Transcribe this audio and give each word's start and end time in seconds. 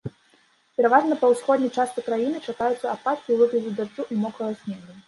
Пераважна 0.79 1.17
па 1.23 1.29
ўсходняй 1.33 1.71
частцы 1.77 2.05
краіны 2.09 2.43
чакаюцца 2.47 2.87
ападкі 2.97 3.29
ў 3.31 3.37
выглядзе 3.45 3.71
дажджу 3.83 4.13
і 4.15 4.23
мокрага 4.27 4.53
снегу. 4.67 4.91